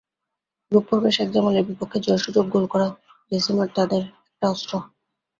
[0.71, 2.87] Group পর্বে শেখ জামালের বিপক্ষে জয়সূচক গোল করা
[3.31, 4.73] জেসিমারও তাদের একটা অস্ত্র।